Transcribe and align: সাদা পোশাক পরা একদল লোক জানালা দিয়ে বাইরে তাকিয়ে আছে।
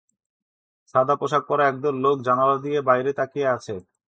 সাদা 0.95 1.15
পোশাক 1.19 1.43
পরা 1.49 1.63
একদল 1.67 1.95
লোক 2.05 2.17
জানালা 2.27 2.57
দিয়ে 2.63 2.79
বাইরে 2.89 3.11
তাকিয়ে 3.19 3.47
আছে। 3.55 3.75